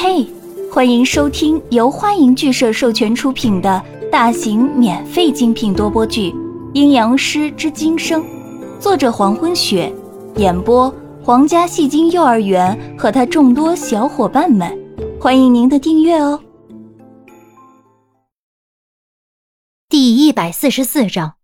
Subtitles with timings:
[0.00, 0.24] 嘿，
[0.70, 6.30] 欢迎收听由欢迎剧社授权出品的大型免费精品多播剧
[6.72, 8.22] 《阴阳师之今生》，
[8.78, 9.92] 作者黄昏雪，
[10.36, 10.88] 演播
[11.20, 14.72] 皇家戏精幼儿园和他众多小伙伴们，
[15.20, 16.40] 欢迎您的订阅哦。
[19.88, 21.34] 第一百四十四章，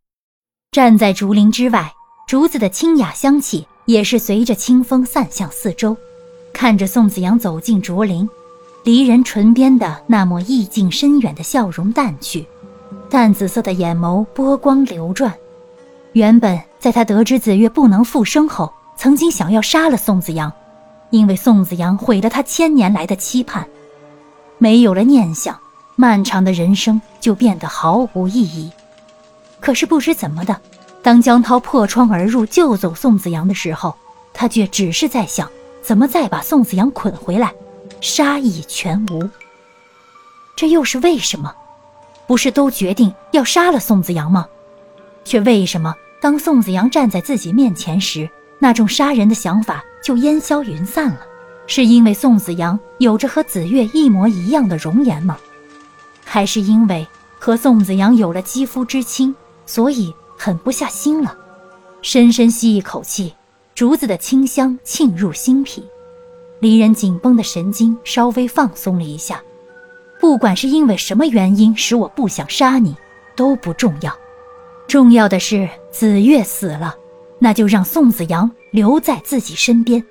[0.70, 1.92] 站在竹林之外，
[2.28, 5.96] 竹子的清雅香气也是随着清风散向四周。
[6.52, 8.30] 看着宋子阳走进竹林。
[8.84, 12.46] 离人唇边的那抹意境深远的笑容淡去，
[13.08, 15.32] 淡紫色的眼眸波光流转。
[16.12, 20.52] 原本在他得知紫月不能复生后，曾经想要杀了宋子阳，
[21.08, 23.66] 因为宋子阳毁了他千年来的期盼。
[24.58, 25.58] 没有了念想，
[25.96, 28.70] 漫长的人生就变得毫无意义。
[29.60, 30.60] 可是不知怎么的，
[31.02, 33.94] 当江涛破窗而入救走宋子阳的时候，
[34.34, 35.48] 他却只是在想
[35.82, 37.50] 怎么再把宋子阳捆回来。
[38.04, 39.30] 杀意全无，
[40.54, 41.54] 这又是为什么？
[42.26, 44.46] 不是都决定要杀了宋子阳吗？
[45.24, 51.20] 却为什么当宋子阳站在自己面前时，那种杀人的想法就烟消云散了？
[51.66, 55.38] 是因为宋子阳有着和紫月一模一样的容颜吗？
[56.26, 61.34] 还是因为和宋子阳有了肌肤之亲，所以狠不下心了？
[62.02, 63.32] 深深吸一口气，
[63.74, 65.82] 竹子的清香沁入心脾。
[66.64, 69.42] 离人紧绷的神经稍微放松了一下，
[70.18, 72.96] 不管是因为什么原因使我不想杀你，
[73.36, 74.10] 都不重要，
[74.88, 76.96] 重要的是紫月死了，
[77.38, 80.02] 那就让宋子阳留在自己身边。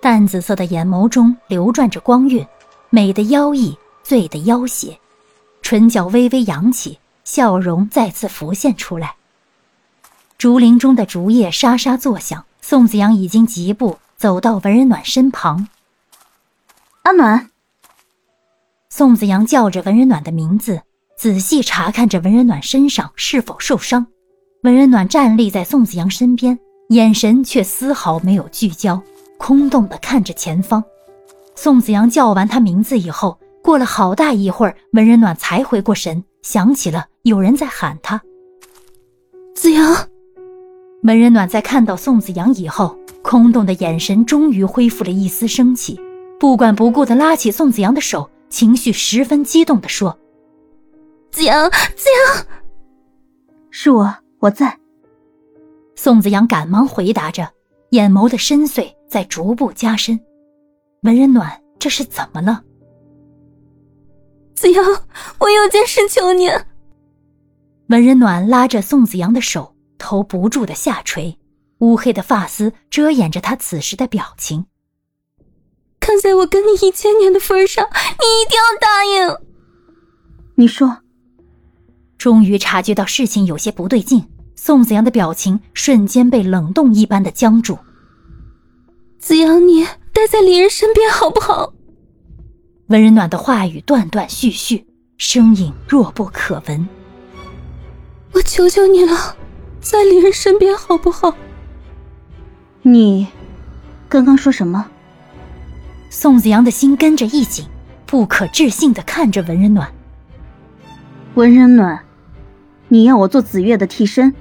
[0.00, 2.46] 淡紫色的眼眸中流转着光晕，
[2.88, 4.96] 美的妖异，醉的妖邪，
[5.62, 9.16] 唇角微微扬起，笑容再次浮现出来。
[10.38, 13.98] 竹林中的竹叶沙沙作响，宋子阳已经疾步。
[14.22, 15.66] 走到文人暖身旁，
[17.02, 17.50] 阿暖。
[18.88, 20.80] 宋子阳叫着文人暖的名字，
[21.18, 24.06] 仔细查看着文人暖身上是否受伤。
[24.62, 26.56] 文人暖站立在宋子阳身边，
[26.90, 29.02] 眼神却丝毫没有聚焦，
[29.38, 30.84] 空洞的看着前方。
[31.56, 38.22] 宋子阳叫完他名字以后，过了好大一会儿，文人暖才回过神，想起了有人在喊他。
[39.56, 39.96] 子阳。
[41.02, 42.96] 文人暖在看到宋子阳以后。
[43.32, 45.98] 空洞的眼神终于恢复了一丝生气，
[46.38, 50.18] 不管不顾地拉起宋子阳的手，情绪十分激动地说
[51.32, 52.04] ：“子阳，子
[52.36, 52.46] 阳，
[53.70, 54.78] 是我，我在。”
[55.96, 57.48] 宋子阳赶忙回答着，
[57.92, 60.20] 眼眸的深邃在逐步加深。
[61.04, 62.62] 文人暖，这是怎么了？
[64.54, 64.84] 子阳，
[65.38, 66.50] 我有件事求你。
[67.88, 71.34] 文人暖拉着宋子阳的手，头不住的下垂。
[71.82, 74.66] 乌黑的发丝遮掩着他此时的表情。
[75.98, 79.36] 看在我跟你一千年的份上，你一定要答应。
[80.54, 80.98] 你说。
[82.16, 87.76] 终于察觉到事情有些不对劲，宋子阳的表情瞬间被冷冻一般的僵住。
[89.18, 91.74] 子阳，你待在李人身边好不好？
[92.86, 94.86] 文人暖的话语断断续续，
[95.18, 96.88] 声音弱不可闻。
[98.34, 99.36] 我求求你了，
[99.80, 101.36] 在李人身边好不好？
[102.84, 103.28] 你
[104.08, 104.86] 刚刚说什么？
[106.10, 107.64] 宋子阳的心跟着一紧，
[108.06, 109.88] 不可置信的看着文人暖。
[111.34, 112.04] 文人暖，
[112.88, 114.34] 你要我做子月的替身？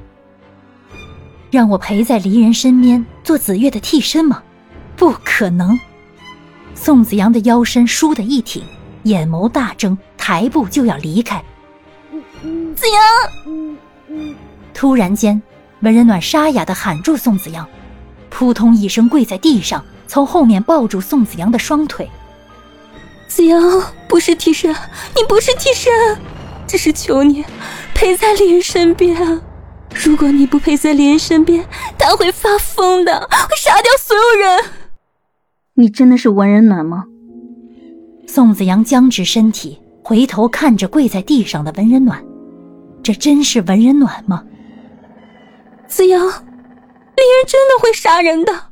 [1.52, 4.42] 让我陪在离人身边做子月的替身吗？
[4.96, 5.80] 不可能！
[6.74, 8.64] 宋子阳的腰身倏地一挺，
[9.04, 11.44] 眼眸大睁，抬步就要离开。
[12.76, 13.78] 子阳！
[14.74, 15.40] 突然间，
[15.82, 17.68] 文人暖沙哑的喊住宋子阳。
[18.32, 22.10] 扑通一声跪在地上，从后面抱住宋子阳的双腿。
[23.28, 23.62] 子阳
[24.08, 26.18] 不是替身，你不是替身，
[26.66, 27.46] 只是求你
[27.94, 29.42] 陪在李人身边。
[29.94, 31.66] 如果你不陪在李人身边，
[31.98, 34.66] 他会发疯的，会杀掉所有人。
[35.76, 37.06] 你真的是文人暖吗？
[38.28, 42.24] 宋子阳僵直身体，回头看着跪在地上的文人暖，
[43.04, 44.44] 这真是文人暖吗？
[45.88, 46.32] 子阳。
[47.48, 48.68] 真的会杀人的，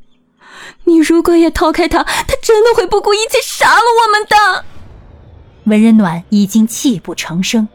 [0.86, 4.66] 你如果也逃开他，他真的会不顾一切杀了我们的。
[5.66, 7.68] 文人暖已经泣不成声，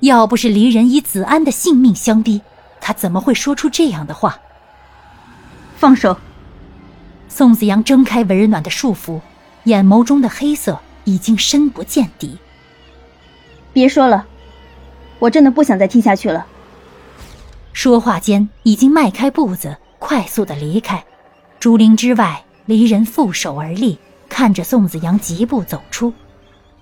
[0.00, 2.42] 要不是离人以子安的性命相逼，
[2.80, 4.38] 他怎么会说出这样的话？
[5.76, 6.16] 放手！
[7.28, 9.20] 宋子阳挣开文人暖的束缚，
[9.64, 12.38] 眼眸中的黑色已经深不见底。
[13.72, 14.24] 别说了，
[15.18, 16.46] 我真的不想再听下去了。
[17.72, 19.76] 说话间，已经迈开步子。
[20.06, 21.02] 快速的离开，
[21.58, 23.98] 竹林之外，离人负手而立，
[24.28, 26.12] 看着宋子阳疾步走出，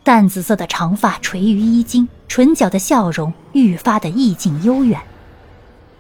[0.03, 5.01] 淡紫色的长发垂于衣襟，唇角的笑容愈发的意境悠远。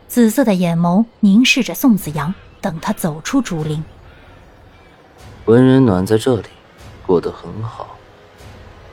[0.08, 3.84] 紫色的眼眸凝视着宋子阳，等他走出竹林。
[5.44, 6.48] 文人暖在这里
[7.06, 7.96] 过得很好。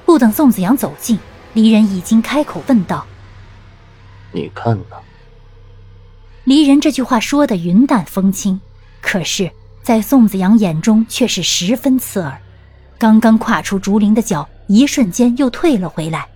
[0.05, 1.17] 不等宋子阳走近，
[1.53, 3.07] 离人已经开口问道
[4.31, 4.97] ：“你看呢？”
[6.49, 8.59] 离人这句话说的云淡风轻，
[9.03, 9.51] 可是，
[9.83, 12.41] 在宋子阳眼中却是十分刺耳。
[12.97, 16.27] 刚刚跨出竹林的脚，一瞬间又退了回来，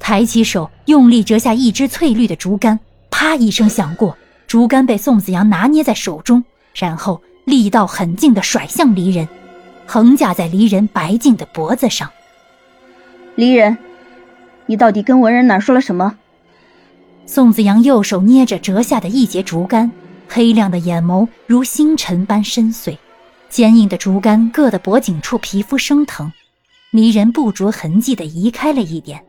[0.00, 2.80] 抬起手，用力折下一只翠绿的竹竿，
[3.12, 4.18] 啪一声响过。
[4.48, 6.42] 竹竿被宋子阳拿捏在手中，
[6.74, 9.28] 然后力道很劲地甩向离人，
[9.86, 12.10] 横架在离人白净的脖子上。
[13.36, 13.78] 离人，
[14.66, 16.16] 你到底跟文人哪说了什么？
[17.32, 19.88] 宋子阳右手捏着折下的一截竹竿，
[20.28, 22.98] 黑亮的眼眸如星辰般深邃，
[23.48, 26.32] 坚硬的竹竿硌得脖颈处皮肤生疼。
[26.90, 29.24] 离人不着痕迹地移开了一点，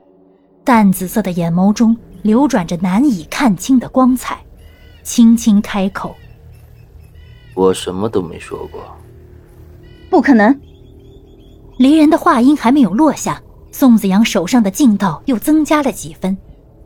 [0.64, 4.40] 淡紫色的眼眸中流转着难以看清的光彩。
[5.04, 6.16] 轻轻开口
[7.54, 8.82] ：“我什么都没说过。”
[10.10, 10.60] 不可能！
[11.78, 13.40] 离人的话音还没有落下，
[13.72, 16.36] 宋子阳手上的劲道又增加了几分，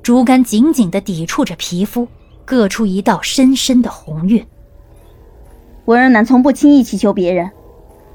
[0.06, 2.08] 竹竿紧紧的抵触着皮肤，
[2.46, 4.46] 硌出一道深深的红晕。
[5.86, 7.50] 文人男从不轻易乞求别人，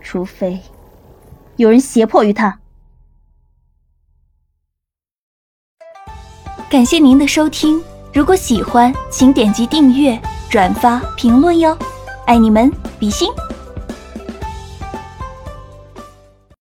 [0.00, 0.60] 除非
[1.56, 2.60] 有人胁迫于他。
[6.70, 7.82] 感谢您的收听。
[8.14, 10.16] 如果喜欢，请点击订阅、
[10.48, 11.76] 转发、评论哟，
[12.24, 13.28] 爱你们，比心。